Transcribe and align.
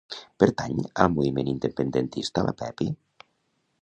Pertany 0.43 0.79
al 1.03 1.11
moviment 1.17 1.51
independentista 1.53 2.47
la 2.49 2.57
Pepi? 2.63 2.89